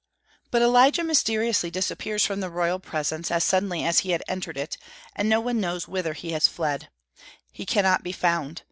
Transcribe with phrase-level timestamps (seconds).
[0.49, 4.75] But Elijah mysteriously disappears from the royal presence as suddenly as he had entered it,
[5.15, 6.89] and no one knows whither he has fled.
[7.51, 8.59] He cannot be found.